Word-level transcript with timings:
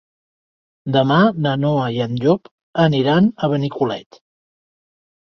Demà 0.95 1.17
na 1.47 1.53
Noa 1.65 1.85
i 1.99 2.03
en 2.07 2.17
Llop 2.25 2.51
aniran 2.89 3.31
a 3.49 3.55
Benicolet. 3.57 4.23